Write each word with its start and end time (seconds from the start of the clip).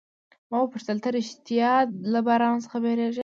ما 0.51 0.57
وپوښتل، 0.61 0.97
ته 1.03 1.09
ریښتیا 1.17 1.71
له 2.11 2.19
باران 2.27 2.55
څخه 2.65 2.77
بیریږې؟ 2.83 3.19